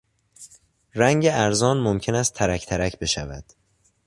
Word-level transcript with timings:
رنگ 0.95 1.25
ارزان 1.31 1.79
ممکن 1.79 2.15
است 2.15 2.33
ترک 2.33 2.65
ترک 2.65 2.99
بشود. 2.99 3.43